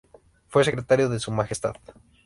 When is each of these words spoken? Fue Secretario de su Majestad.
Fue 0.47 0.63
Secretario 0.63 1.09
de 1.09 1.19
su 1.19 1.29
Majestad. 1.31 1.75